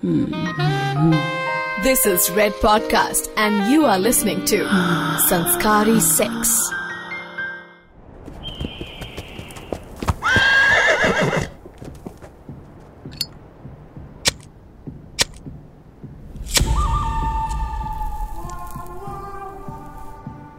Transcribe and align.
Hmm. 0.00 0.30
This 1.82 2.06
is 2.06 2.30
Red 2.30 2.52
Podcast, 2.62 3.28
and 3.36 3.68
you 3.68 3.84
are 3.84 3.98
listening 3.98 4.44
to 4.44 4.58
Sanskari 5.26 5.98
Sex. 5.98 6.70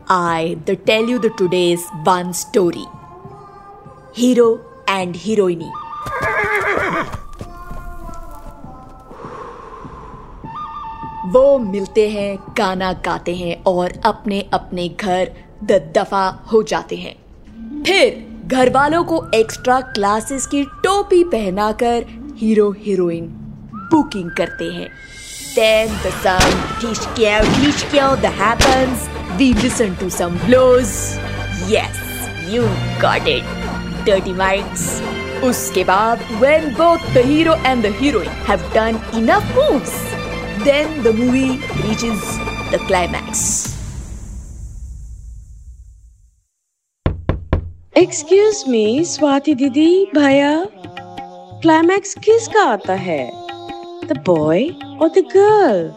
I 0.09 0.57
the 0.65 0.75
tell 0.75 1.07
you 1.07 1.17
the 1.17 1.29
today's 1.37 1.87
one 2.03 2.33
story. 2.33 2.83
Hero 4.13 4.59
and 4.85 5.15
heroine. 5.15 5.71
वो 11.33 11.57
मिलते 11.60 12.10
हैं 12.10 12.38
गाना 12.57 12.92
गाते 13.06 13.36
हैं 13.36 13.64
और 13.68 13.93
अपने 14.06 14.39
अपने 14.54 14.87
घर 14.89 15.32
दफ़ा 15.96 16.28
हो 16.51 16.61
जाते 16.64 16.96
हैं 16.96 17.15
फिर 17.86 18.47
घर 18.47 18.70
वालों 18.70 19.04
को 19.04 19.24
एक्स्ट्रा 19.36 19.79
क्लासेस 19.82 20.47
की 20.47 20.64
टोपी 20.84 21.23
पहनाकर 21.34 22.06
हीरो 22.37 22.71
हीरोइन 22.79 23.28
बुकिंग 23.92 24.32
करते 24.32 24.71
हैं 24.71 24.89
Then 25.51 25.93
the 26.04 26.11
sun 26.23 26.51
teach 26.79 27.00
care 27.15 27.42
that 28.18 28.34
happens. 28.34 29.07
We 29.39 29.54
listen 29.54 29.96
to 29.96 30.09
some 30.09 30.37
blues. 30.46 31.18
Yes, 31.68 31.98
you 32.48 32.67
got 33.02 33.28
it. 33.28 33.44
Dirty 34.06 34.34
minds. 34.34 34.86
उसके 35.44 35.84
बाद 35.84 36.20
when 36.42 36.70
both 36.75 37.03
the 37.14 37.23
hero 37.23 37.56
and 37.66 37.84
the 37.84 37.92
heroine 37.92 38.31
have 38.48 38.64
done 38.73 39.02
enough 39.14 39.52
moves, 39.56 39.95
then 40.63 41.03
the 41.03 41.13
movie 41.13 41.58
reaches 41.83 42.23
the 42.72 42.80
climax. 42.88 43.44
Excuse 47.97 48.64
me 48.67 49.06
Swati 49.06 49.53
दीदी 49.56 50.06
भैया 50.16 50.52
climax 51.61 52.14
किसका 52.14 52.64
आता 52.64 52.94
है? 52.94 53.31
The 54.06 54.23
boy 54.25 54.67
और 55.02 55.09
the 55.09 55.23
girl 55.36 55.92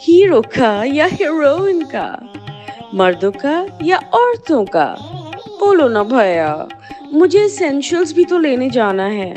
hero 0.00 0.40
का 0.40 0.84
या 0.84 1.06
हीरोइन 1.06 1.82
का? 1.94 2.06
मर्दों 2.94 3.32
का 3.32 3.66
या 3.82 3.98
औरतों 4.14 4.64
का? 4.64 4.86
बोलो 5.60 5.88
ना 5.88 6.02
भैया, 6.04 6.68
मुझे 7.12 7.44
एसेंशियल्स 7.44 8.12
भी 8.12 8.24
तो 8.24 8.38
लेने 8.38 8.70
जाना 8.70 9.06
है। 9.06 9.34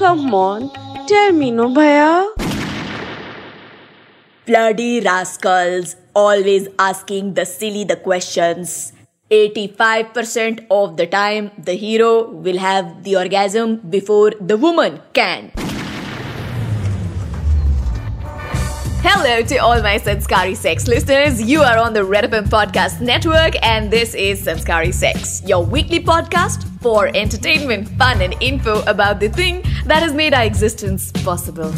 Come 0.00 0.34
on 0.34 0.66
tell 1.08 1.32
me 1.32 1.50
no 1.50 1.68
भैया। 1.68 2.34
Bloody 4.48 5.00
rascals 5.00 5.94
always 6.14 6.68
asking 6.78 7.34
the 7.34 7.44
silly 7.44 7.84
the 7.84 7.96
questions. 7.96 8.94
85% 9.30 10.66
of 10.70 10.96
the 10.96 11.06
time, 11.06 11.50
the 11.58 11.74
hero 11.74 12.30
will 12.30 12.56
have 12.56 13.04
the 13.04 13.16
orgasm 13.16 13.76
before 13.90 14.30
the 14.40 14.56
woman 14.56 15.02
can. 15.12 15.52
Hello 19.04 19.42
to 19.42 19.56
all 19.58 19.82
my 19.82 19.98
Sanskari 19.98 20.56
Sex 20.56 20.88
listeners. 20.88 21.42
You 21.42 21.60
are 21.60 21.76
on 21.76 21.92
the 21.92 22.04
Red 22.04 22.24
FM 22.30 22.48
Podcast 22.48 23.02
Network, 23.02 23.62
and 23.62 23.90
this 23.90 24.14
is 24.14 24.40
Sanskari 24.42 24.94
Sex, 24.94 25.42
your 25.44 25.62
weekly 25.62 26.02
podcast 26.02 26.64
for 26.80 27.08
entertainment, 27.14 27.86
fun, 27.98 28.22
and 28.22 28.34
info 28.40 28.80
about 28.86 29.20
the 29.20 29.28
thing 29.28 29.62
that 29.84 30.02
has 30.02 30.14
made 30.14 30.32
our 30.32 30.44
existence 30.44 31.12
possible. 31.12 31.70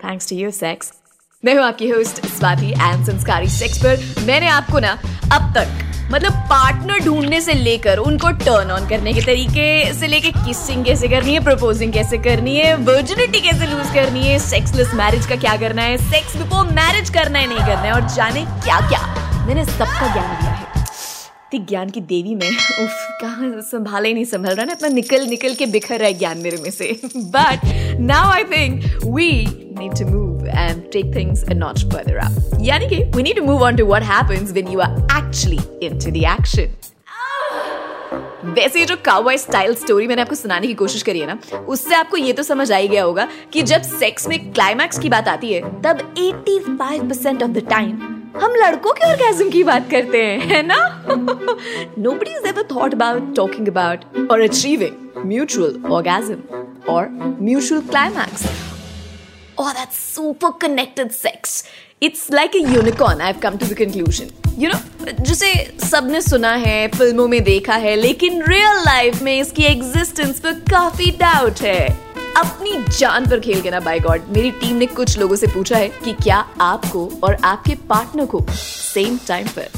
Thanks 0.00 0.24
to 0.26 0.34
you, 0.34 0.50
sex. 0.50 1.02
मैं 1.44 1.54
हूँ 1.54 1.62
आपकी 1.64 1.88
host 1.88 2.24
Swati 2.26 2.68
and 2.70 3.04
संस्कारी 3.06 3.48
sex 3.48 3.78
पर 3.78 4.24
मैंने 4.26 4.46
आपको 4.48 4.78
ना 4.80 4.90
अब 5.34 5.52
तक 5.56 5.82
मतलब 6.12 6.32
पार्टनर 6.50 7.04
ढूँढने 7.04 7.40
से 7.40 7.54
लेकर, 7.54 7.98
उनको 7.98 8.30
टर्न 8.44 8.70
ऑन 8.70 8.88
करने 8.88 9.12
के 9.12 9.20
तरीके 9.20 9.92
से 9.94 10.06
लेके 10.06 10.30
किसिंग 10.32 10.84
कैसे 10.84 11.08
करनी 11.08 11.34
है 11.34 11.44
प्रपोजिंग 11.44 11.92
कैसे 11.92 12.18
करनी 12.18 12.56
है 12.56 12.74
वर्जिनिटी 12.84 13.40
कैसे 13.40 13.66
लूज 13.66 13.94
करनी 13.94 14.26
है 14.26 14.38
सेक्सलेस 14.38 14.94
मैरिज 14.94 15.26
का 15.26 15.36
क्या 15.36 15.56
करना 15.56 15.82
है 15.82 15.96
सेक्स 16.10 16.36
बिफोर 16.36 16.72
मैरिज 16.72 17.10
करना 17.10 17.38
है, 17.38 17.46
नहीं 17.46 17.58
करना 17.58 17.82
है, 17.82 17.92
और 17.92 18.08
जाने 18.14 18.44
क्या 18.64 18.80
क्या 18.88 19.06
मैंने 19.46 19.64
सबका 19.64 20.12
ज्ञान 20.12 20.36
दिया 20.36 20.55
इतनी 21.46 21.66
ज्ञान 21.66 21.90
की 21.90 22.00
देवी 22.02 22.34
में, 22.34 22.48
उफ, 22.48 22.94
कहाँ 23.20 23.60
संभाला 23.62 24.08
ही 24.08 24.14
नहीं, 24.14 24.24
संभल 24.24 24.54
रहा 24.54 24.64
ना, 24.64 24.72
इतना 24.72 24.88
निकल 24.88 25.26
निकल 25.26 25.54
के 25.54 25.66
बिखर 25.66 25.98
रहा 25.98 26.08
है 26.08 26.14
ज्ञान 26.14 26.38
मेरे 26.38 26.56
में 26.62 26.70
से। 26.70 27.00
But 27.16 27.60
now 28.00 28.30
I 28.30 28.44
think 28.44 28.84
we 29.04 29.30
need 29.78 29.98
to 29.98 30.06
move 30.06 30.46
and 30.46 30.82
take 30.92 31.14
things 31.16 31.44
a 31.44 31.54
notch 31.54 31.84
further 31.84 32.16
up 32.16 32.58
यानी 32.62 32.88
कि 32.88 33.02
we 33.16 33.22
need 33.22 33.36
to 33.36 33.44
move 33.44 33.62
on 33.64 33.76
to 33.76 33.86
what 33.86 34.02
happens 34.02 34.50
when 34.52 34.68
you 34.68 34.80
are 34.80 34.98
actually 35.18 35.58
into 35.86 36.10
the 36.10 36.16
action 36.32 36.74
वैसे 38.58 38.80
ये 38.80 38.86
जो 38.86 38.96
काउबॉय 39.04 39.38
स्टाइल 39.38 39.74
स्टोरी 39.74 40.06
मैंने 40.06 40.22
आपको 40.22 40.34
सुनाने 40.34 40.66
की 40.66 40.74
कोशिश 40.74 41.02
करी 41.02 41.20
है 41.20 41.26
ना, 41.26 41.38
उससे 41.68 41.94
आपको 41.94 42.16
ये 42.16 42.32
तो 42.32 42.42
समझ 42.42 42.70
आ 42.72 42.76
ही 42.76 42.88
गया 42.88 43.04
होगा 43.04 43.28
कि 43.52 43.62
जब 43.62 43.82
सेक्स 43.82 44.28
में 44.28 44.38
क्लाइमैक्स 44.52 44.98
की 44.98 45.08
बात 45.08 45.28
आती 45.28 45.52
है, 45.52 45.60
तब 45.82 46.14
85% 46.18 47.42
ऑफ़ 47.42 47.50
द 47.50 47.66
टाइम 47.70 48.15
हम 48.42 48.54
लड़कों 48.56 48.92
के 48.92 49.06
ऑर्गेजम 49.10 49.50
की 49.50 49.62
बात 49.64 49.90
करते 49.90 50.22
हैं 50.24 50.38
है 50.48 50.62
ना 50.66 50.78
nobody 51.98 52.30
is 52.30 52.46
ever 52.48 52.68
thought 52.74 52.94
about 52.94 53.34
talking 53.36 53.68
about 53.68 54.30
और 54.30 54.40
अचीविंग 54.40 55.26
म्यूचुअल 55.26 55.82
ऑर्गेजम 55.92 56.90
और 56.92 57.08
mutual 57.40 57.80
climax 57.90 58.46
Oh, 59.58 59.72
that's 59.72 59.98
super 59.98 60.52
connected 60.54 61.12
sex. 61.12 61.52
It's 61.98 62.28
like 62.30 62.54
a 62.54 62.60
unicorn, 62.60 63.22
I've 63.22 63.40
come 63.40 63.56
to 63.56 63.64
the 63.64 63.74
conclusion. 63.74 64.32
You 64.58 64.68
know, 64.70 64.80
जिसे 65.20 65.52
सबने 65.84 66.20
सुना 66.20 66.50
है 66.56 66.88
फ़िल्मों 66.88 67.26
में 67.28 67.42
देखा 67.44 67.74
है 67.76 67.94
लेकिन 67.96 68.42
रियल 68.44 68.82
लाइफ 68.86 69.22
में 69.22 69.38
इसकी 69.38 69.64
एग्जिस्टेंस 69.64 70.40
पर 70.40 70.60
काफ़ी 70.70 71.10
डाउट 71.20 71.60
है 71.60 72.05
अपनी 72.36 72.72
जान 72.90 73.26
पर 73.26 73.40
खेल 73.40 73.60
के 73.62 73.70
ना 73.70 73.78
बाय 73.80 74.00
गॉड 74.00 74.24
मेरी 74.30 74.50
टीम 74.52 74.76
ने 74.76 74.86
कुछ 74.88 75.18
लोगों 75.18 75.36
से 75.36 75.46
पूछा 75.48 75.76
है 75.76 75.88
कि 75.88 76.12
क्या 76.14 76.36
आपको 76.62 77.04
और 77.24 77.36
आपके 77.44 77.74
पार्टनर 77.88 78.26
को 78.26 78.40
सेम 78.52 79.16
टाइम 79.28 79.46
पर 79.48 79.68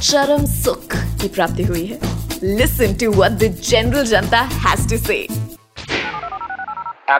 चरम 0.00 0.44
सुख 0.46 0.96
की 1.20 1.28
प्राप्ति 1.28 1.62
हुई 1.64 1.84
है? 1.86 1.98
Listen 2.42 2.94
to 3.00 3.10
what 3.12 3.32
the 3.32 3.48
general 3.62 4.04
Janata 4.06 4.40
has 4.64 4.88
to 4.90 4.96
से 4.98 5.26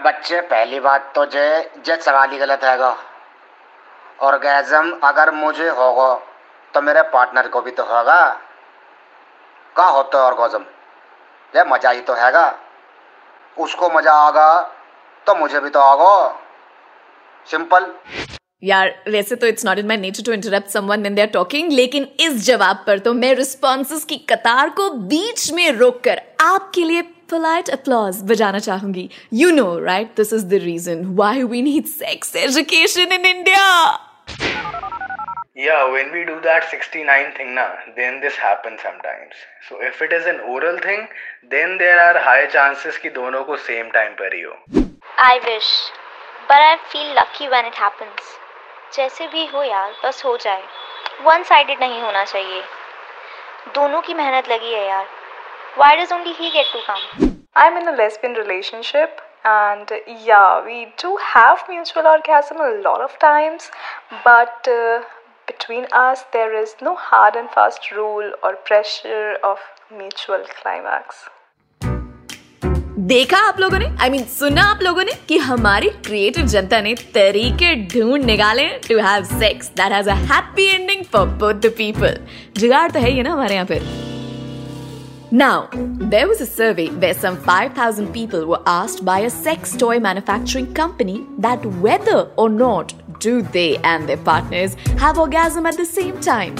बच्चे, 0.04 0.40
पहली 0.42 0.80
बात 0.80 1.12
तो 1.14 1.24
जे 1.26 1.46
जे 1.86 1.96
सवाल 2.02 2.30
ही 2.30 2.38
गलत 2.38 2.64
हैगा। 2.64 2.94
ऑर्गेजम 4.22 4.90
अगर 5.04 5.30
मुझे 5.34 5.68
होगा 5.70 6.12
तो 6.74 6.82
मेरे 6.82 7.02
पार्टनर 7.14 7.48
को 7.48 7.60
भी 7.60 7.70
तो 7.70 7.82
होगा। 7.86 8.20
का 9.76 9.84
होता 9.86 10.18
है 10.18 10.24
ऑर्गेजम 10.24 10.64
ये 11.52 11.64
मज़ा 11.70 11.90
ही 11.90 12.00
तो 12.02 12.14
हैगा। 12.14 12.46
उसको 13.56 13.90
मज़ा 13.90 14.12
आगा 14.20 14.60
तो 15.26 15.34
मुझे 15.34 15.60
भी 15.60 15.70
तो 15.70 15.80
आगा। 15.80 16.28
सिंपल। 17.48 17.86
यार, 18.62 18.94
वैसे 19.08 19.36
तो 19.36 19.46
it's 19.46 19.64
not 19.66 19.78
in 19.78 19.86
my 19.86 19.96
nature 19.96 20.22
to 20.22 20.32
interrupt 20.32 20.68
someone 20.70 21.00
when 21.00 21.14
they 21.14 21.22
are 21.22 21.28
talking 21.32 21.72
लेकिन 21.72 22.06
इस 22.20 22.44
जवाब 22.46 22.84
पर 22.86 22.98
तो 22.98 23.12
मैं 23.14 23.34
रिस्पॉन्सेस 23.34 24.04
की 24.04 24.16
कतार 24.30 24.70
को 24.70 24.88
बीच 25.10 25.50
में 25.52 25.70
रोककर 25.72 26.22
आपके 26.42 26.84
लिए 26.84 27.02
polite 27.32 27.68
applause 27.74 28.16
बजाना 28.30 28.58
चाहूँगी। 28.58 29.08
You 29.34 29.50
know 29.50 29.78
right 29.78 30.10
this 30.16 30.32
is 30.32 30.44
the 30.46 30.54
reason 30.62 31.04
why 31.16 31.36
we 31.50 31.62
need 31.62 31.86
sex 31.86 32.34
education 32.36 33.12
in 33.12 33.24
India! 33.24 33.62
Yeah, 35.55 35.91
when 35.91 36.11
we 36.13 36.23
do 36.23 36.39
that 36.41 36.63
69 36.71 37.33
thing 37.35 37.53
na, 37.55 37.63
then 37.95 38.21
this 38.21 38.35
happens 38.35 38.79
sometimes. 38.81 39.33
So 39.67 39.81
if 39.81 40.01
it 40.01 40.13
is 40.13 40.25
an 40.25 40.39
oral 40.39 40.77
thing, 40.79 41.07
then 41.49 41.77
there 41.77 41.99
are 42.03 42.17
high 42.17 42.45
chances 42.53 42.97
कि 42.97 43.09
दोनों 43.17 43.43
को 43.45 43.57
same 43.65 43.91
time 43.95 44.15
पर 44.21 44.35
ही 44.35 44.41
हो. 44.41 44.53
I 45.17 45.39
wish, 45.47 45.71
but 46.47 46.63
I 46.67 46.77
feel 46.93 47.13
lucky 47.19 47.49
when 47.55 47.65
it 47.71 47.81
happens. 47.83 48.31
जैसे 48.95 49.27
भी 49.33 49.45
हो 49.47 49.63
यार 49.63 49.91
बस 50.05 50.23
हो 50.25 50.37
जाए 50.45 50.63
वन 51.25 51.43
साइडेड 51.49 51.79
नहीं 51.79 52.01
होना 52.01 52.23
चाहिए 52.25 52.63
दोनों 53.75 54.01
की 54.01 54.13
मेहनत 54.13 54.49
लगी 54.49 54.73
है 54.73 54.87
यार 54.87 55.07
Why 55.77 55.95
does 55.97 56.11
only 56.11 56.31
he 56.39 56.51
get 56.53 56.71
to 56.73 56.79
come? 56.85 57.27
I'm 57.55 57.77
in 57.77 57.87
a 57.87 57.91
lesbian 57.91 58.33
relationship 58.33 59.21
and 59.45 59.91
yeah, 60.07 60.63
we 60.65 60.79
do 61.03 61.15
have 61.35 61.63
mutual 61.69 62.07
orgasm 62.07 62.59
a 62.59 62.71
lot 62.87 63.01
of 63.01 63.19
times, 63.19 63.71
but 64.23 64.67
uh, 64.67 65.01
between 65.48 65.86
us 65.92 66.24
there 66.32 66.52
is 66.54 66.74
no 66.82 66.94
hard 66.96 67.36
and 67.36 67.48
fast 67.50 67.90
rule 67.90 68.32
or 68.42 68.52
pressure 68.68 69.36
of 69.44 69.58
mutual 69.92 70.44
climax. 70.58 71.24
देखा 73.08 73.38
आप 73.48 73.58
लोगों 73.60 73.78
ने 73.78 73.86
आई 73.86 74.08
I 74.08 74.10
mean 74.10 74.20
mean, 74.20 74.30
सुना 74.30 74.62
आप 74.64 74.82
लोगों 74.82 75.04
ने 75.04 75.12
कि 75.28 75.38
हमारी 75.38 75.88
क्रिएटिव 76.06 76.46
जनता 76.46 76.80
ने 76.80 76.94
तरीके 77.14 77.74
ढूंढ 77.94 78.24
निकाले 78.24 78.68
to 78.88 78.98
have 78.98 79.24
sex 79.40 79.68
that 79.80 79.92
has 79.92 80.08
a 80.10 80.14
happy 80.32 80.66
ending 80.74 81.04
for 81.12 81.26
both 81.42 81.60
the 81.66 81.72
people 81.76 82.18
जुगाड़ 82.58 82.90
तो 82.90 83.00
है 83.00 83.12
ये 83.16 83.22
ना 83.22 83.32
हमारे 83.32 83.54
यहाँ 83.54 83.66
पर 83.66 84.12
Now, 85.32 85.68
there 86.12 86.26
was 86.28 86.40
a 86.40 86.46
survey 86.46 86.86
where 87.02 87.12
some 87.12 87.36
5,000 87.36 88.12
people 88.12 88.44
were 88.46 88.60
asked 88.66 89.04
by 89.04 89.18
a 89.20 89.30
sex 89.30 89.72
toy 89.76 89.98
manufacturing 89.98 90.72
company 90.74 91.26
that 91.38 91.66
whether 91.86 92.18
or 92.36 92.48
not 92.48 92.94
do 93.24 93.34
they 93.56 93.68
and 93.92 94.08
their 94.08 94.22
partners 94.30 94.76
have 95.04 95.18
orgasm 95.26 95.66
at 95.66 95.76
the 95.82 95.86
same 95.90 96.16
time. 96.28 96.56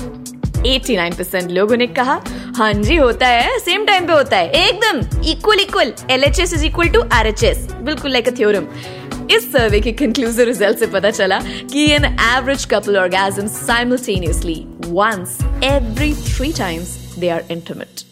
89% 0.66 1.50
लोगों 1.50 1.76
ने 1.76 1.87
कहा 1.87 2.20
हाँ 2.56 2.72
जी 2.72 2.96
होता 2.96 3.28
है 3.28 3.58
same 3.58 3.84
time 3.87 4.06
पे 4.06 4.12
होता 4.12 4.37
है। 4.37 4.50
एकदम 4.69 5.22
equal 5.31 5.61
equal 5.61 5.93
L 6.11 6.25
H 6.25 6.40
S 6.40 6.55
is 6.55 6.64
equal 6.66 6.88
to 6.88 7.00
R 7.12 7.26
H 7.26 7.44
S 7.44 7.66
बिल्कुल 7.81 8.12
लाइक 8.12 8.28
अ 8.28 8.37
थ्योरम 8.38 8.66
इस 9.31 9.50
सर्वे 9.52 9.81
के 9.81 9.93
कंक्लूसिव 9.93 10.44
रिज़ल्ट 10.44 10.78
से 10.78 10.87
पता 10.87 11.11
चला 11.11 11.38
कि 11.72 11.84
an 11.93 12.05
average 12.05 12.64
couple 12.64 12.96
orgasm 12.99 13.46
simultaneously 13.46 14.67
once 14.87 15.38
every 15.64 16.12
three 16.14 16.52
times 16.52 16.88
they 17.19 17.28
are 17.28 17.44
intimate 17.50 18.02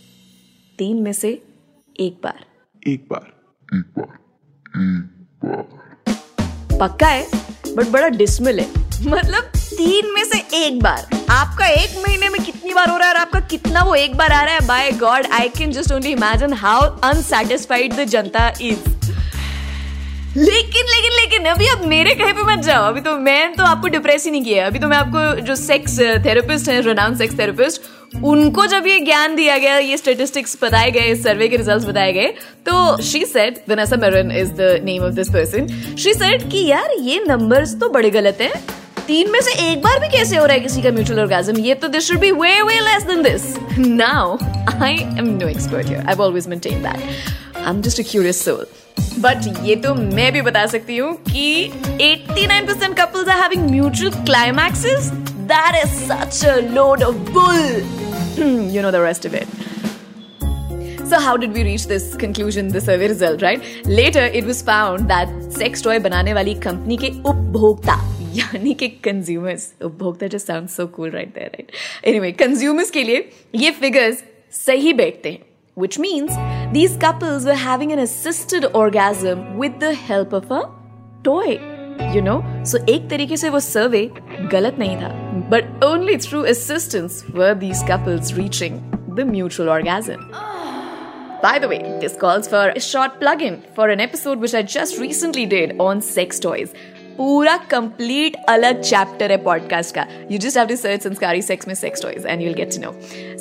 तीन 0.78 1.02
में 1.02 1.12
से 1.12 1.42
एक 2.00 2.20
बार। 2.24 2.44
एक 2.86 3.04
बार। 3.10 3.32
पक्का 6.80 7.06
है? 7.06 7.26
बट 7.76 7.88
बड़ा 7.88 8.08
डिसमिल 8.08 8.60
है। 8.60 8.66
मतलब 9.06 9.50
तीन 9.56 10.12
में 10.14 10.24
से 10.24 10.38
एक 10.56 10.82
बार। 10.82 11.06
आपका 11.30 11.66
एक 11.66 11.96
महीने 11.98 12.28
में 12.28 12.42
कितनी 12.42 12.74
बार 12.74 12.90
हो 12.90 12.96
रहा 12.96 13.08
है 13.08 13.14
और 13.14 13.20
आपका 13.20 13.40
कितना 13.40 13.82
वो 13.82 13.94
एक 13.94 14.16
बार 14.16 14.32
आ 14.32 14.42
रहा 14.42 14.54
है? 14.54 14.66
By 14.66 14.92
god 14.92 15.26
I 15.32 15.48
can 15.48 15.72
just 15.72 15.92
only 15.92 16.12
imagine 16.12 16.52
how 16.52 16.80
unsatisfied 17.04 17.94
the 17.94 18.04
Janata 18.04 18.52
is 18.60 19.01
लेकिन 20.36 20.86
लेकिन 20.86 21.12
लेकिन, 21.12 21.44
अभी 21.46 21.66
आप 21.68 21.80
मेरे 21.86 22.14
कहे 22.14 22.32
पे 22.32 22.42
मत 22.44 22.62
जाओ। 22.64 22.84
अभी 22.84 23.00
तो 23.00 23.16
मैं 23.18 23.52
तो 23.54 23.64
आपको 23.64 23.88
डिप्रेस 23.88 24.24
ही 24.24 24.30
नहीं 24.30 24.42
किया 24.42 24.66
अभी 24.66 24.78
तो 24.78 24.88
मैं 24.88 24.96
आपको 24.96 25.40
जो 25.40 25.54
सेक्स 25.56 25.98
थेरेपिस्ट 26.26 26.68
है 26.68 26.80
रोनाउंड 26.82 27.18
सेक्स 27.18 27.38
थेरेपिस्ट 27.38 27.90
उनको 28.24 28.66
जब 28.66 28.86
ये 28.86 28.98
ज्ञान 29.00 29.34
दिया 29.36 29.56
गया, 29.58 29.76
ये 29.78 29.96
स्टेटिस्टिक्स 29.96 30.56
बताए 30.62 30.90
गए 30.90 31.14
सर्वे 31.16 31.48
के 31.48 31.56
रिजल्ट्स 31.56 31.86
बताए 31.86 32.12
गए 32.12 32.26
तो 32.66 33.02
she 33.02 33.24
said 33.24 33.58
Vanessa 33.68 33.96
Marin 33.96 34.30
is 34.32 34.52
the 34.52 34.80
name 34.84 35.04
of 35.04 35.14
this 35.14 35.28
person 35.32 35.66
she 35.96 36.14
said 36.14 36.50
कि 36.50 36.66
यार, 36.66 36.96
ये 37.00 37.24
नंबर्स 37.28 37.74
तो 37.80 37.88
बड़े 37.90 38.10
गलत 38.10 38.40
हैं। 38.40 38.52
तीन 39.06 39.30
में 39.30 39.40
से 39.40 39.52
एक 39.70 39.82
बार 39.82 39.98
भी 40.00 40.08
कैसे 40.08 40.36
हो 40.36 40.44
रहा 40.44 40.54
है 40.54 40.60
किसी 40.60 40.82
का 40.82 40.90
म्यूचुअल 40.90 41.20
ऑर्गेजम 41.20 41.56
ये 41.60 41.74
तो 41.74 41.88
this 41.88 42.08
should 42.08 42.18
be 42.20 42.30
way 42.32 42.60
way 42.62 42.78
less 42.80 43.02
than 43.04 43.22
this 43.22 43.54
now 43.78 44.36
I 44.82 44.94
am 45.18 45.28
no 45.40 45.48
expert 45.48 45.86
here 45.86 45.98
I 45.98 46.06
have 46.08 46.22
always 46.22 46.48
maintain 46.48 46.82
that 46.82 47.56
I 47.56 47.70
am 47.70 47.82
just 47.82 48.00
a 48.00 48.10
curious 48.10 48.44
soul 48.44 48.66
but 49.18 49.64
ये 49.64 49.76
तो 49.76 49.94
मैं 49.94 50.32
भी 50.32 50.42
बता 50.42 50.64
सकती 50.66 50.96
हूँ 50.96 51.14
कि 51.24 51.68
89% 51.70 52.98
couples 53.00 53.28
are 53.28 53.40
having 53.40 53.68
mutual 53.70 54.24
climaxes 54.24 55.10
that 55.52 55.84
is 55.84 55.98
such 56.08 56.44
a 56.46 56.56
load 56.74 57.02
of 57.02 57.16
bull 57.30 58.70
you 58.74 58.82
know 58.82 58.90
the 58.90 59.04
rest 59.06 59.26
of 59.26 59.36
it 59.36 59.60
So, 61.04 61.18
how 61.20 61.32
did 61.36 61.56
we 61.56 61.62
reach 61.64 61.82
this 61.88 62.04
conclusion, 62.20 62.68
the 62.68 62.80
survey 62.80 63.08
result, 63.08 63.42
right? 63.42 63.64
Later, 63.86 64.20
it 64.38 64.46
was 64.46 64.62
found 64.62 65.10
that 65.10 65.32
sex 65.56 65.82
toy 65.86 65.98
बनाने 66.00 66.32
वाली 66.34 66.54
company 66.66 66.96
के 66.96 67.10
उपभोक्ता 67.30 67.96
यानी 68.34 68.72
कि 68.74 68.88
consumers 69.04 69.66
उपभोक्ता 69.84 70.26
just 70.34 70.52
sounds 70.52 70.76
so 70.80 70.86
cool 70.96 71.10
right 71.16 71.34
there, 71.34 71.50
right? 71.56 71.74
Anyway, 72.12 72.32
consumers 72.42 72.90
के 72.90 73.02
लिए 73.04 73.28
ये 73.54 73.70
फिगर्स 73.80 74.22
सही 74.66 74.92
बैठते 74.92 75.30
हैं 75.30 75.42
which 75.76 75.98
means 76.00 76.38
these 76.73 76.97
couples 76.97 77.45
were 77.45 77.59
having 77.63 77.91
an 77.91 77.99
assisted 77.99 78.65
orgasm 78.73 79.57
with 79.57 79.79
the 79.79 79.93
help 79.93 80.33
of 80.33 80.51
a 80.51 80.61
toy. 81.23 81.59
You 82.13 82.21
know, 82.21 82.41
so 82.63 82.79
एक 82.89 83.09
तरीके 83.09 83.37
से 83.37 83.49
वो 83.49 83.59
सर्वे 83.59 84.09
गलत 84.51 84.75
नहीं 84.79 84.97
था 84.97 85.49
but 85.49 85.65
only 85.81 86.17
through 86.17 86.43
assistance 86.45 87.23
were 87.39 87.53
these 87.55 87.81
couples 87.83 88.33
reaching 88.33 88.83
the 89.15 89.25
mutual 89.25 89.69
orgasm. 89.69 90.29
By 91.41 91.59
the 91.59 91.67
way, 91.67 91.79
this 92.01 92.15
calls 92.15 92.47
for 92.47 92.69
a 92.69 92.79
short 92.79 93.19
plug-in 93.19 93.61
for 93.75 93.89
an 93.89 93.99
episode 93.99 94.39
which 94.39 94.55
I 94.55 94.61
just 94.63 94.99
recently 94.99 95.45
did 95.45 95.75
on 95.79 96.01
sex 96.01 96.39
toys. 96.39 96.77
पूरा 97.17 97.55
complete 97.69 98.35
अलग 98.49 98.81
chapter 98.81 99.31
है 99.31 99.37
podcast 99.43 99.95
का 99.95 100.05
you 100.31 100.37
just 100.37 100.57
have 100.57 100.67
to 100.67 100.75
search 100.75 101.03
Sanskari 101.03 101.41
sex 101.41 101.67
में 101.67 101.73
sex 101.75 102.01
toys 102.01 102.25
and 102.25 102.41
you'll 102.41 102.53
get 102.53 102.75
to 102.75 102.81
know 102.81 102.93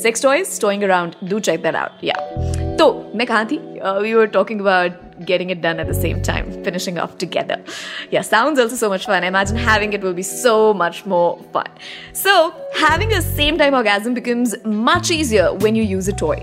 sex 0.02 0.22
toys 0.22 0.60
toying 0.60 0.82
around 0.82 1.28
do 1.30 1.38
check 1.48 1.62
that 1.62 1.76
out 1.76 2.04
yeah 2.04 2.59
तो 2.81 2.89
मैं 3.15 3.27
कहा 3.27 3.43
थी 3.51 3.57
we 4.03 4.13
were 4.13 4.25
talking 4.35 4.61
about 4.61 4.99
getting 5.25 5.49
it 5.53 5.59
done 5.61 5.79
at 5.79 5.87
the 5.87 5.93
same 5.93 6.21
time, 6.27 6.47
finishing 6.63 6.95
off 7.01 7.11
together. 7.23 7.57
Yeah, 8.11 8.21
sounds 8.21 8.59
also 8.59 8.75
so 8.75 8.89
much 8.89 9.05
fun. 9.05 9.23
I 9.23 9.27
imagine 9.27 9.57
having 9.65 9.93
it 9.93 10.01
will 10.01 10.15
be 10.19 10.23
so 10.29 10.53
much 10.73 11.01
more 11.05 11.27
fun. 11.57 11.67
So, 12.21 12.33
having 12.79 13.13
a 13.13 13.21
same 13.27 13.59
time 13.59 13.77
orgasm 13.81 14.15
becomes 14.15 14.55
much 14.63 15.11
easier 15.17 15.53
when 15.65 15.75
you 15.75 15.83
use 15.91 16.09
a 16.13 16.15
toy. 16.23 16.37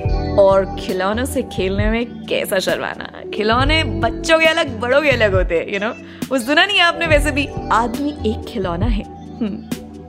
और 0.44 0.64
खिलौनों 0.81 1.25
से 1.25 1.43
खेलने 1.56 1.90
में 1.90 2.26
कैसा 2.29 2.58
शर्माना 2.69 3.11
खिलौने 3.35 3.82
बच्चों 4.06 4.38
के 4.38 4.46
अलग 4.46 4.79
बड़ों 4.81 5.02
के 5.02 5.11
अलग 5.11 5.35
होते 5.35 5.58
हैं 5.58 5.75
यू 5.75 5.81
नो 5.87 5.93
वो 6.31 6.38
सुना 6.38 6.67
नहीं 6.67 6.81
आपने 6.90 7.06
वैसे 7.17 7.31
भी 7.40 7.49
आदमी 7.82 8.17
एक 8.32 8.44
खिलौना 8.52 8.87
है 8.99 9.05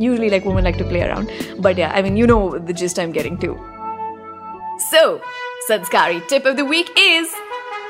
usually 0.03 0.29
like 0.31 0.45
women 0.49 0.63
like 0.65 0.77
to 0.81 0.85
play 0.91 1.01
around 1.05 1.31
but 1.65 1.79
yeah 1.81 1.97
i 1.99 2.01
mean 2.05 2.17
you 2.19 2.27
know 2.31 2.41
the 2.67 2.75
gist 2.81 2.99
i'm 3.03 3.11
getting 3.17 3.37
to 3.41 3.49
so 4.91 5.01
sanskari 5.66 6.20
tip 6.28 6.44
of 6.46 6.56
the 6.56 6.64
week 6.64 6.90
is 6.96 7.28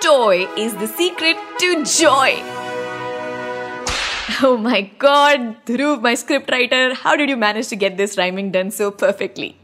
toy 0.00 0.46
is 0.56 0.74
the 0.76 0.86
secret 0.86 1.36
to 1.58 1.84
joy. 1.84 2.30
Oh 4.42 4.56
my 4.56 4.82
god, 4.98 5.56
Dhruv, 5.66 6.02
my 6.02 6.14
scriptwriter, 6.14 6.92
how 6.94 7.14
did 7.16 7.28
you 7.28 7.36
manage 7.36 7.68
to 7.68 7.76
get 7.76 7.96
this 7.96 8.16
rhyming 8.18 8.50
done 8.50 8.70
so 8.70 8.90
perfectly? 8.90 9.56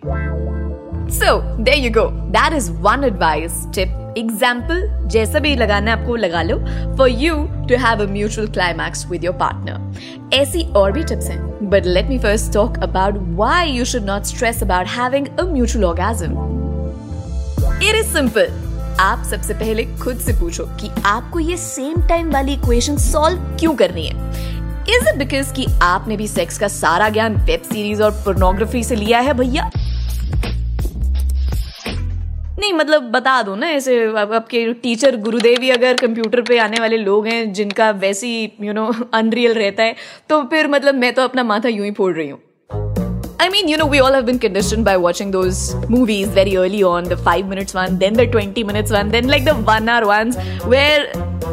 So, 1.08 1.42
there 1.58 1.76
you 1.76 1.90
go. 1.90 2.12
That 2.30 2.52
is 2.52 2.70
one 2.70 3.04
advice, 3.04 3.66
tip, 3.72 3.88
example, 4.16 4.82
जैसा 5.14 5.38
भी 5.38 5.54
लगाना 5.56 5.90
है 5.90 6.00
आपको 6.00 6.16
लगा 6.16 6.42
लो 6.42 6.58
for 6.96 7.08
you 7.08 7.36
to 7.68 7.78
have 7.86 8.00
a 8.00 8.06
mutual 8.06 8.48
climax 8.58 9.06
with 9.12 9.28
your 9.28 9.36
partner. 9.42 9.78
ऐसी 10.34 10.62
और 10.76 10.92
भी 10.92 11.04
tips 11.04 11.30
हैं, 11.30 11.40
but 11.70 11.92
let 11.98 12.08
me 12.14 12.18
first 12.26 12.52
talk 12.58 12.80
about 12.88 13.20
why 13.42 13.62
you 13.78 13.84
should 13.84 14.10
not 14.12 14.32
stress 14.34 14.62
about 14.68 14.96
having 14.98 15.28
a 15.38 15.46
mutual 15.56 15.90
orgasm. 15.92 16.63
It 17.85 17.95
is 17.95 18.07
simple. 18.07 18.53
आप 18.99 19.23
सबसे 19.29 19.53
पहले 19.53 19.83
खुद 20.03 20.19
से 20.19 20.33
पूछो 20.33 20.63
कि 20.79 20.89
आपको 21.05 21.39
ये 21.39 21.57
सेम 21.57 22.07
टाइम 22.07 22.31
वाली 22.31 22.53
इक्वेशन 22.53 22.95
सॉल्व 22.97 23.41
क्यों 23.59 23.73
करनी 23.75 24.05
है? 24.07 24.13
इज़ 24.95 25.09
इट 25.09 25.15
बिकॉज़ 25.15 25.53
कि 25.53 25.65
आपने 25.83 26.17
भी 26.17 26.27
सेक्स 26.27 26.57
का 26.57 26.67
सारा 26.67 27.09
ज्ञान 27.09 27.35
वेब 27.45 27.61
सीरीज़ 27.63 28.01
और 28.03 28.11
पोर्नोग्राफी 28.25 28.83
से 28.83 28.95
लिया 28.95 29.19
है 29.19 29.33
भैया? 29.33 29.69
नहीं 32.59 32.73
मतलब 32.73 33.11
बता 33.11 33.41
दो 33.41 33.55
ना, 33.55 33.69
ऐसे 33.69 34.05
आपके 34.15 34.73
टीचर 34.73 35.15
गुरुदेवी 35.17 35.69
अगर 35.69 35.93
कंप्यूटर 36.01 36.41
पे 36.41 36.59
आने 36.59 36.79
वाले 36.79 36.97
लोग 36.97 37.27
हैं 37.27 37.53
जिनका 37.53 37.91
वैसी 37.91 38.33
यू 38.61 38.73
नो 38.73 38.91
अनरियल 39.13 39.53
रहता 39.53 39.83
है 39.83 39.95
तो 40.29 40.43
फिर 40.43 40.67
मतलब 40.67 40.95
मैं 40.95 41.13
तो 41.13 41.21
अपना 41.21 41.43
माथा 41.43 41.69
यूँ 41.69 41.85
ही 41.85 41.91
फोड़ 41.91 42.13
रही 42.15 42.29
हूँ। 42.29 42.39
I 43.40 43.48
mean, 43.48 43.68
you 43.68 43.76
know, 43.78 43.86
we 43.86 44.00
all 44.00 44.12
have 44.12 44.26
been 44.26 44.38
conditioned 44.38 44.84
by 44.84 44.96
watching 44.96 45.30
those 45.30 45.74
movies 45.88 46.28
very 46.28 46.56
early 46.56 46.82
on 46.82 47.04
the 47.04 47.16
5 47.16 47.48
minutes 47.48 47.74
one, 47.74 47.98
then 47.98 48.12
the 48.12 48.26
20 48.26 48.64
minutes 48.64 48.92
one, 48.92 49.08
then 49.08 49.28
like 49.28 49.44
the 49.44 49.54
1 49.54 49.88
hour 49.88 50.06
ones 50.06 50.36
where 50.64 51.10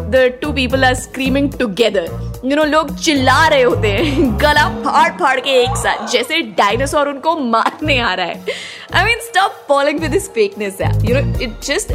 the 0.10 0.38
two 0.42 0.54
people 0.54 0.84
are 0.84 0.96
screaming 0.96 1.50
together. 1.50 2.06
You 2.44 2.56
know, 2.56 2.66
लोग 2.66 2.96
चिल्ला 2.96 3.48
रहे 3.48 3.62
होते 3.62 3.92
हैं 3.92 4.40
गला 4.42 4.68
फाड़ 4.84 5.12
फाड़ 5.20 5.40
के 5.40 5.62
एक 5.62 5.78
साथ 5.78 6.08
जैसे 6.12 6.42
डायनासोर 6.58 7.08
उनको 7.10 7.36
मारने 7.40 7.98
आ 8.00 8.14
रहा 8.14 8.26
है 8.26 8.46
I 8.94 9.04
mean, 9.06 9.20
stop 9.30 9.56
falling 9.68 10.00
for 10.02 10.08
this 10.08 10.30
fakeness. 10.30 10.80
Yeah. 10.80 10.94
You 11.04 11.16
know, 11.16 11.24
it 11.46 11.62
just 11.62 11.92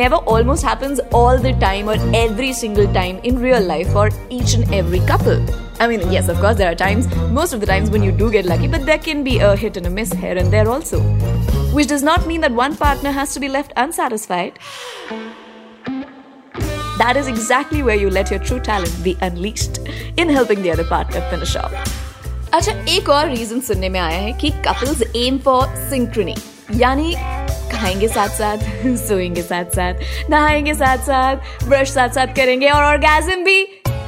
never 0.00 0.16
almost 0.34 0.62
happens 0.62 1.00
all 1.12 1.38
the 1.38 1.52
time 1.54 1.88
or 1.88 1.96
every 2.14 2.52
single 2.52 2.86
time 2.94 3.18
in 3.24 3.40
real 3.40 3.60
life 3.60 3.90
for 3.92 4.10
each 4.30 4.54
and 4.54 4.72
every 4.72 5.00
couple. 5.00 5.42
I 5.80 5.86
mean, 5.86 6.10
yes, 6.10 6.28
of 6.28 6.38
course, 6.38 6.56
there 6.56 6.70
are 6.70 6.74
times, 6.74 7.06
most 7.30 7.52
of 7.52 7.60
the 7.60 7.66
times 7.66 7.90
when 7.90 8.02
you 8.02 8.12
do 8.12 8.30
get 8.30 8.46
lucky, 8.46 8.66
but 8.66 8.86
there 8.86 8.98
can 8.98 9.22
be 9.22 9.38
a 9.38 9.54
hit 9.54 9.76
and 9.76 9.86
a 9.86 9.90
miss 9.90 10.12
here 10.12 10.36
and 10.36 10.52
there 10.52 10.68
also. 10.68 11.00
Which 11.74 11.88
does 11.88 12.02
not 12.02 12.26
mean 12.26 12.40
that 12.40 12.52
one 12.52 12.76
partner 12.76 13.10
has 13.10 13.34
to 13.34 13.40
be 13.40 13.48
left 13.48 13.72
unsatisfied. 13.76 14.58
That 16.98 17.16
is 17.18 17.28
exactly 17.28 17.82
where 17.82 17.96
you 17.96 18.08
let 18.08 18.30
your 18.30 18.40
true 18.40 18.58
talent 18.58 19.04
be 19.04 19.16
unleashed 19.20 19.78
in 20.16 20.30
helping 20.30 20.62
the 20.62 20.70
other 20.70 20.84
partner 20.84 21.20
finish 21.30 21.54
off. 21.56 21.74
अच्छा 22.54 22.72
एक 22.88 23.08
और 23.10 23.28
reason 23.28 23.60
सुनने 23.60 23.88
में 23.88 23.98
आया 24.00 24.18
है 24.18 24.32
कि 24.40 24.50
couples 24.66 25.02
M 25.16 25.38
for 25.44 25.74
Synchrony 25.90 26.34
यानी 26.80 27.14
खाएंगे 27.72 28.08
साथ 28.08 28.28
साथ 28.38 28.58
सोएंगे 29.06 29.42
साथ 29.42 29.74
साथ 29.76 30.30
नहाएंगे 30.30 30.74
साथ 30.74 30.98
साथ 31.06 31.66
ब्रश 31.68 31.90
साथ 31.90 32.14
साथ 32.18 32.34
करेंगे 32.36 32.68
और 32.68 32.84
ऑर्गेजम 32.84 33.44
भी 33.44 33.60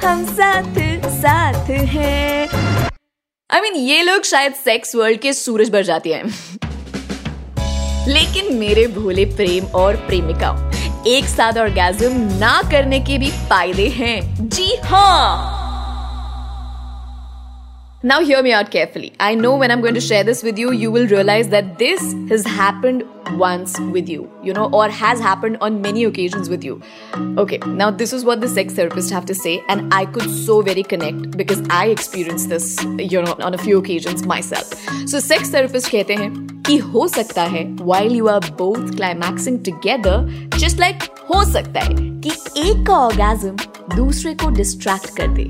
हम 0.05 0.25
साथ 0.35 0.75
साथ 1.24 1.70
हैं 1.70 2.48
आई 2.48 3.60
I 3.60 3.62
मीन 3.62 3.74
mean, 3.74 3.84
ये 3.89 4.01
लोग 4.03 4.24
शायद 4.24 4.53
सेक्स 4.53 4.96
वर्ल्ड 4.96 5.20
के 5.22 5.34
सूरज 5.34 5.70
भर 5.72 5.84
जाती 5.84 6.12
हैं 6.12 6.24
लेकिन 8.08 8.53
मेरे 8.58 8.86
भोले 8.96 9.25
प्रेम 9.36 9.65
और 9.82 9.96
प्रेमिकाओं 10.08 10.72
एक 11.08 11.25
साथ 11.25 11.58
ऑर्गेजम 11.58 12.18
ना 12.39 12.62
करने 12.72 13.00
के 13.10 13.18
भी 13.18 13.30
फ़ायदे 13.50 13.88
हैं 14.00 14.20
जी 14.50 14.75
हाँ 14.86 15.62
Now, 18.06 18.15
hear 18.22 18.39
me 18.44 18.51
out 18.51 18.70
carefully. 18.72 19.10
I 19.25 19.34
know 19.34 19.51
when 19.56 19.72
I'm 19.72 19.84
going 19.84 19.94
to 19.98 20.01
share 20.01 20.24
this 20.25 20.42
with 20.44 20.58
you, 20.58 20.72
you 20.74 20.92
will 20.92 21.06
realize 21.08 21.51
that 21.51 21.70
this 21.77 22.01
has 22.32 22.48
happened 22.56 23.06
once 23.33 23.78
with 23.81 24.09
you, 24.09 24.31
you 24.43 24.52
know, 24.52 24.69
or 24.73 24.88
has 24.88 25.21
happened 25.21 25.59
on 25.61 25.81
many 25.83 26.05
occasions 26.05 26.49
with 26.49 26.64
you. 26.64 26.83
Okay, 27.37 27.59
now 27.67 27.90
this 27.90 28.12
is 28.12 28.25
what 28.25 28.40
the 28.40 28.49
sex 28.49 28.75
therapist 28.75 29.11
have 29.11 29.26
to 29.26 29.35
say, 29.35 29.62
and 29.69 29.93
I 29.93 30.07
could 30.07 30.31
so 30.31 30.62
very 30.62 30.83
connect 30.83 31.37
because 31.37 31.62
I 31.69 31.87
experienced 31.87 32.49
this, 32.49 32.83
you 32.99 33.23
know, 33.23 33.37
on 33.40 33.55
a 33.55 33.59
few 33.59 33.78
occasions 33.78 34.25
myself. 34.25 34.73
So 35.07 35.19
sex 35.21 35.50
therapist 35.50 35.90
कहते 35.90 36.14
हैं 36.14 36.51
कि 36.74 36.77
हो 36.80 37.08
सकता 37.08 37.44
है 37.44 37.75
while 37.75 38.15
you 38.20 38.27
are 38.27 38.42
both 38.60 38.86
climaxing 38.92 39.58
together, 39.68 40.15
just 40.53 40.80
like 40.80 41.03
हो 41.30 41.44
सकता 41.51 41.80
है 41.80 41.96
कि 41.96 42.32
एक 42.62 42.86
का 42.88 42.96
orgasm 43.08 43.60
दूसरे 43.96 44.34
को 44.34 44.51
distract 44.51 45.10
कर 45.20 45.27
दे. 45.27 45.46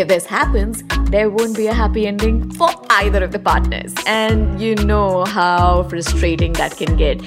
If 0.00 0.08
this 0.08 0.26
happens, 0.26 0.82
there 1.12 1.30
won't 1.36 1.56
be 1.58 1.68
a 1.68 1.76
happy 1.82 2.06
ending 2.06 2.42
for 2.58 2.70
either 2.96 3.22
of 3.28 3.30
the 3.36 3.42
partners. 3.46 3.94
And 4.16 4.60
you 4.60 4.74
know 4.90 5.24
how 5.36 5.84
frustrating 5.94 6.52
that 6.54 6.76
can 6.82 6.96
get. 6.96 7.22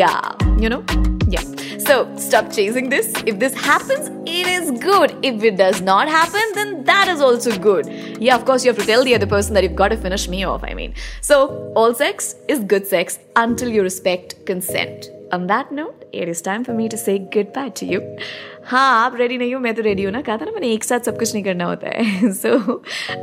Yeah, 0.00 0.32
you 0.58 0.68
know? 0.68 1.19
Yeah. 1.89 1.89
So 1.89 1.97
stop 2.17 2.51
chasing 2.51 2.89
this. 2.89 3.11
If 3.25 3.39
this 3.39 3.53
happens, 3.53 4.09
it 4.25 4.47
is 4.47 4.71
good. 4.71 5.15
If 5.23 5.43
it 5.43 5.57
does 5.57 5.81
not 5.81 6.07
happen, 6.07 6.41
then 6.53 6.83
that 6.85 7.07
is 7.07 7.21
also 7.21 7.57
good. 7.57 7.87
Yeah, 8.19 8.35
of 8.35 8.45
course, 8.45 8.65
you 8.65 8.71
have 8.71 8.79
to 8.79 8.85
tell 8.85 9.03
the 9.03 9.15
other 9.15 9.27
person 9.27 9.53
that 9.55 9.63
you've 9.63 9.75
got 9.75 9.89
to 9.89 9.97
finish 9.97 10.27
me 10.27 10.43
off, 10.43 10.63
I 10.63 10.73
mean. 10.73 10.95
So, 11.21 11.73
all 11.75 11.93
sex 11.93 12.35
is 12.47 12.59
good 12.59 12.87
sex 12.87 13.19
until 13.35 13.69
you 13.69 13.83
respect 13.83 14.35
consent. 14.45 15.09
On 15.31 15.47
that 15.47 15.71
note, 15.71 16.05
it 16.13 16.29
is 16.29 16.41
time 16.41 16.63
for 16.63 16.73
me 16.73 16.87
to 16.87 16.97
say 16.97 17.19
goodbye 17.19 17.69
to 17.81 17.85
you. 17.85 18.01
हाँ 18.67 19.05
आप 19.05 19.15
ready 19.15 19.37
नहीं 19.37 19.53
हो 19.53 19.59
मैं 19.59 19.73
तो 19.75 19.81
ready 19.81 20.03
हूँ 20.03 20.11
ना 20.11 20.21
कहा 20.21 20.37
था 20.37 20.45
ना 20.45 20.51
मैंने 20.51 20.71
एक 20.73 20.83
साथ 20.83 20.99
सब 21.05 21.17
कुछ 21.19 21.33
नहीं 21.33 21.43
करना 21.43 21.65
होता 21.65 21.89
है 21.95 22.31
so 22.33 22.57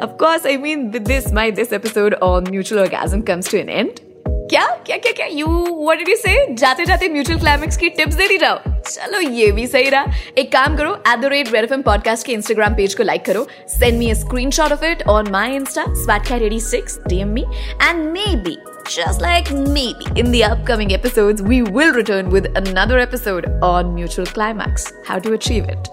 of course 0.02 0.46
I 0.46 0.56
mean 0.66 0.88
with 0.90 1.02
this 1.08 1.32
my 1.34 1.50
this 1.52 1.72
episode 1.72 2.14
on 2.22 2.50
mutual 2.50 2.80
orgasm 2.82 3.20
comes 3.30 3.50
to 3.50 3.58
an 3.58 3.68
end 3.68 4.00
क्या? 4.49 4.65
क्या 4.85 4.97
क्या 4.97 5.11
क्या? 5.11 5.25
यू 5.25 5.47
व्हाट 5.83 5.97
डिड 5.97 6.09
यू 6.09 6.15
से 6.15 6.53
जाते 6.53 6.85
जाते 6.85 7.07
म्यूचुअल 7.09 7.39
क्लाइमेक्स 7.39 7.77
की 7.77 7.89
टिप्स 7.89 8.15
दे 8.15 8.27
दी 8.27 8.37
जाओ। 8.37 8.59
चलो, 8.67 9.19
ये 9.19 9.51
भी 9.51 9.67
सही 9.67 9.89
रहा। 9.89 10.05
एक 10.37 10.51
काम 10.51 10.77
करो 10.77 10.93
at 11.07 11.19
the 11.19 11.25
rate 11.25 11.53
red 11.53 11.71
M 11.71 11.81
podcast 11.81 12.25
के 12.25 12.33
इंस्टाग्राम 12.33 12.75
पेज 12.75 12.93
को 12.93 13.03
लाइक 13.03 13.25
करो। 13.25 13.47
Send 13.67 13.99
me 13.99 14.09
a 14.09 14.13
screenshot 14.13 14.71
of 14.71 14.85
it 14.85 15.03
on 15.07 15.31
my 15.31 15.55
insta 15.55 15.85
swatcat 15.87 16.41
eighty 16.41 16.59
six 16.59 16.99
DM 17.07 17.27
me 17.27 17.45
and 17.83 18.03
maybe 18.35 18.57
just 18.88 19.20
like 19.20 19.50
maybe 19.52 20.04
in 20.16 20.30
the 20.30 20.44
upcoming 20.44 20.92
episodes, 20.92 21.40
we 21.40 21.62
will 21.62 21.92
return 21.94 22.30
with 22.30 22.46
another 22.56 22.99
episode 22.99 23.46
on 23.62 23.94
Mutual 23.94 24.26
Climax, 24.26 24.92
how 25.06 25.18
to 25.18 25.32
achieve 25.32 25.64
it. 25.64 25.88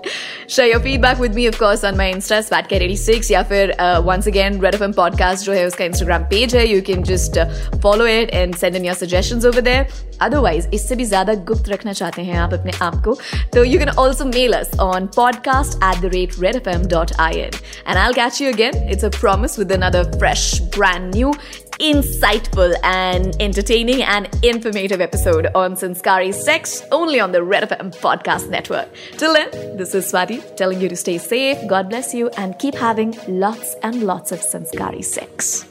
Share 0.48 0.68
your 0.68 0.80
feedback 0.80 1.20
with 1.20 1.34
me, 1.34 1.46
of 1.46 1.58
course, 1.58 1.84
on 1.84 1.96
my 1.96 2.12
Insta, 2.12 2.40
swatcat86, 2.50 3.32
या 3.32 3.44
फिर 3.44 3.76
uh, 3.80 4.02
once 4.02 4.28
again, 4.28 4.60
Red 4.60 4.76
FM 4.76 4.94
Podcast 4.94 5.44
जो 5.46 5.54
है 5.54 5.66
उसका 5.66 5.86
Instagram 5.86 6.30
page 6.32 6.54
है. 6.54 6.68
You 6.68 6.82
can 6.82 7.04
just 7.04 7.38
uh, 7.38 7.48
follow 7.82 8.06
it 8.06 8.34
and 8.34 8.56
send 8.56 8.76
in 8.76 8.84
your 8.84 8.96
suggestions 8.96 9.46
over 9.46 9.62
there. 9.62 9.88
Otherwise, 10.22 10.68
इससे 10.74 10.96
भी 10.96 11.06
ज़्यादा 11.06 11.34
गुप्त 11.52 11.70
रखना 11.70 11.94
चाहते 11.94 12.22
हैं 12.22 12.38
आप 12.38 12.54
अपने 12.54 12.72
आप 12.82 13.02
को, 13.04 13.18
तो 13.54 13.66
you 13.66 13.80
can 13.80 13.94
also 14.04 14.30
mail 14.34 14.56
us 14.62 14.76
on 14.90 15.08
podcast 15.20 15.80
at 15.82 16.02
the 16.02 16.10
rate 16.18 16.38
redfm.in. 16.46 17.50
And 17.86 18.00
I'll 18.00 18.14
catch 18.14 18.42
you 18.42 18.50
again. 18.50 18.76
It's 18.90 19.04
a 19.04 19.10
promise 19.10 19.58
with 19.58 19.72
another 19.72 20.04
fresh, 20.20 20.60
brand 20.78 21.14
new 21.14 21.34
insightful 21.81 22.75
and 22.83 23.35
entertaining 23.41 24.03
and 24.03 24.29
informative 24.45 25.01
episode 25.01 25.49
on 25.55 25.75
Sanskari 25.77 26.33
sex 26.33 26.83
only 26.93 27.21
on 27.21 27.33
the 27.33 27.43
Red 27.43 27.69
FM 27.69 27.95
podcast 28.01 28.49
network. 28.49 28.89
Till 29.17 29.35
then, 29.35 29.77
this 29.77 29.95
is 29.95 30.11
Swati 30.11 30.57
telling 30.57 30.81
you 30.81 30.89
to 30.89 30.97
stay 30.97 31.19
safe, 31.19 31.59
God 31.67 31.89
bless 31.89 32.15
you, 32.15 32.29
and 32.37 32.59
keep 32.59 32.75
having 32.75 33.17
lots 33.27 33.75
and 33.83 34.03
lots 34.03 34.31
of 34.33 34.41
Sanskari 34.41 35.03
sex. 35.03 35.67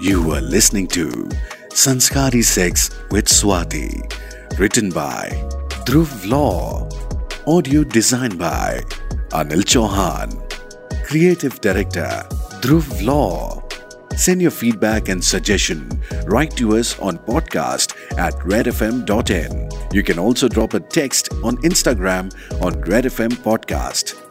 You 0.00 0.32
are 0.32 0.40
listening 0.40 0.88
to 0.88 1.28
Sanskari 1.70 2.42
Sex 2.42 2.90
with 3.10 3.26
Swati, 3.26 4.02
written 4.58 4.90
by 4.90 5.28
Dhruv 5.84 6.28
Law, 6.28 6.88
audio 7.46 7.84
designed 7.84 8.38
by 8.38 8.80
Anil 9.30 9.62
Chauhan, 9.62 10.40
creative 11.04 11.60
director 11.60 12.22
Dhruv 12.62 13.04
Law. 13.04 13.60
Send 14.16 14.40
your 14.40 14.52
feedback 14.52 15.08
and 15.08 15.22
suggestion 15.24 16.00
right 16.26 16.50
to 16.56 16.76
us 16.76 16.96
on 17.00 17.18
podcast 17.18 17.96
at 18.16 18.34
redfm.in. 18.34 19.68
You 19.92 20.02
can 20.04 20.18
also 20.20 20.46
drop 20.46 20.74
a 20.74 20.78
text 20.78 21.32
on 21.42 21.56
Instagram 21.62 22.32
on 22.62 22.74
redfm 22.84 23.30
podcast. 23.42 24.21